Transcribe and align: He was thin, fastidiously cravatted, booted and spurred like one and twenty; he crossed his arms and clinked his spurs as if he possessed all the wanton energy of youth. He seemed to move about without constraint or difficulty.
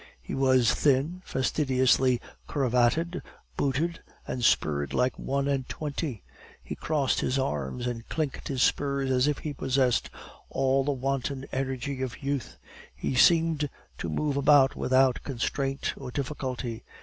He 0.19 0.33
was 0.33 0.73
thin, 0.73 1.21
fastidiously 1.23 2.19
cravatted, 2.47 3.21
booted 3.55 4.01
and 4.27 4.43
spurred 4.43 4.95
like 4.95 5.19
one 5.19 5.47
and 5.47 5.69
twenty; 5.69 6.23
he 6.63 6.73
crossed 6.73 7.19
his 7.19 7.37
arms 7.37 7.85
and 7.85 8.09
clinked 8.09 8.47
his 8.47 8.63
spurs 8.63 9.11
as 9.11 9.27
if 9.27 9.37
he 9.37 9.53
possessed 9.53 10.09
all 10.49 10.83
the 10.83 10.91
wanton 10.91 11.45
energy 11.51 12.01
of 12.01 12.23
youth. 12.23 12.57
He 12.95 13.13
seemed 13.13 13.69
to 13.99 14.09
move 14.09 14.37
about 14.37 14.75
without 14.75 15.21
constraint 15.21 15.93
or 15.95 16.09
difficulty. 16.09 16.83